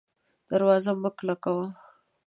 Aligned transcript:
دروازه 0.49 0.91
مه 1.01 1.09
کلکه 1.17 1.51
وه 1.55 1.67